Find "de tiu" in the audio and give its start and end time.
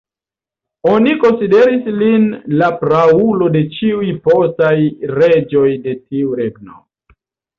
5.87-6.33